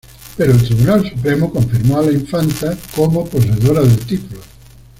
[0.35, 4.41] Pero el Tribunal Supremo confirmó a la infanta como poseedora del título.